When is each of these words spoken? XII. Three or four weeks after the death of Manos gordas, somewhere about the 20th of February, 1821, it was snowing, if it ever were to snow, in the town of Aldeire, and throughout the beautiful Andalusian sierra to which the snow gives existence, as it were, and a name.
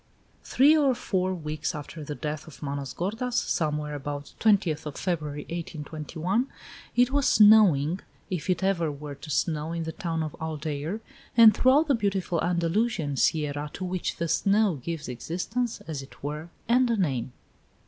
XII. 0.43 0.53
Three 0.55 0.75
or 0.75 0.95
four 0.95 1.31
weeks 1.31 1.75
after 1.75 2.03
the 2.03 2.15
death 2.15 2.47
of 2.47 2.63
Manos 2.63 2.91
gordas, 2.91 3.35
somewhere 3.35 3.93
about 3.93 4.33
the 4.39 4.49
20th 4.57 4.87
of 4.87 4.95
February, 4.95 5.41
1821, 5.43 6.47
it 6.95 7.11
was 7.11 7.27
snowing, 7.29 7.99
if 8.27 8.49
it 8.49 8.63
ever 8.63 8.91
were 8.91 9.13
to 9.13 9.29
snow, 9.29 9.73
in 9.73 9.83
the 9.83 9.91
town 9.91 10.23
of 10.23 10.35
Aldeire, 10.41 11.01
and 11.37 11.53
throughout 11.55 11.87
the 11.87 11.93
beautiful 11.93 12.41
Andalusian 12.43 13.15
sierra 13.15 13.69
to 13.73 13.85
which 13.85 14.15
the 14.15 14.27
snow 14.27 14.77
gives 14.83 15.07
existence, 15.07 15.81
as 15.81 16.01
it 16.01 16.23
were, 16.23 16.49
and 16.67 16.89
a 16.89 16.97
name. 16.97 17.33